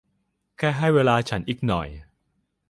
[0.57, 1.87] แค่ให้เวลาฉันอีกหน่อย